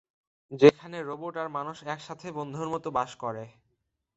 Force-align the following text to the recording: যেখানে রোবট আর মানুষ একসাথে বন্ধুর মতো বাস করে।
যেখানে 0.51 0.97
রোবট 1.01 1.33
আর 1.37 1.47
মানুষ 1.49 1.77
একসাথে 1.85 2.27
বন্ধুর 2.31 2.67
মতো 2.69 2.87
বাস 2.91 3.11
করে। 3.15 3.43